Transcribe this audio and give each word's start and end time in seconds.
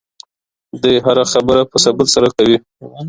دی 0.81 0.93
هره 1.05 1.23
خبره 1.33 1.61
په 1.71 1.77
ثبوت 1.83 2.07
سره 2.15 2.29
کوي. 2.37 2.57